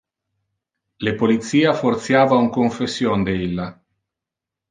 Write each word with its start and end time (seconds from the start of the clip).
Le 1.07 1.13
policia 1.19 1.73
fortiava 1.83 2.41
un 2.45 2.49
confession 2.57 3.27
de 3.27 3.37
illa. 3.45 3.67